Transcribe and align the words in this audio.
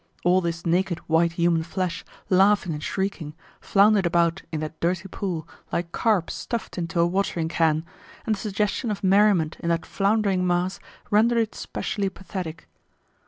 All 0.23 0.41
this 0.41 0.65
naked 0.65 0.97
white 1.05 1.33
human 1.33 1.61
flesh, 1.61 2.03
laughing 2.27 2.73
and 2.73 2.81
shrieking, 2.81 3.35
floundered 3.59 4.07
about 4.07 4.41
in 4.51 4.59
that 4.61 4.79
dirty 4.79 5.07
pool 5.07 5.47
like 5.71 5.91
carp 5.91 6.31
stuffed 6.31 6.75
into 6.75 6.99
a 6.99 7.05
watering 7.05 7.49
can, 7.49 7.85
and 8.25 8.33
the 8.33 8.39
suggestion 8.39 8.89
of 8.89 9.03
merriment 9.03 9.57
in 9.59 9.69
that 9.69 9.85
floundering 9.85 10.47
mass 10.47 10.79
rendered 11.11 11.37
it 11.37 11.53
specially 11.53 12.09
pathetic. 12.09 12.67